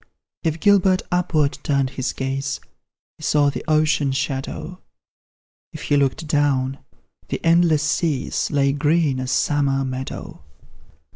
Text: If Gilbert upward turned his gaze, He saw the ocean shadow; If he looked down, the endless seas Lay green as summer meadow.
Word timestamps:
If 0.41 0.59
Gilbert 0.59 1.03
upward 1.11 1.59
turned 1.61 1.91
his 1.91 2.11
gaze, 2.11 2.59
He 3.19 3.23
saw 3.23 3.51
the 3.51 3.63
ocean 3.67 4.11
shadow; 4.11 4.79
If 5.73 5.83
he 5.83 5.95
looked 5.95 6.25
down, 6.25 6.79
the 7.27 7.39
endless 7.45 7.83
seas 7.83 8.49
Lay 8.49 8.71
green 8.71 9.19
as 9.19 9.29
summer 9.29 9.85
meadow. 9.85 10.41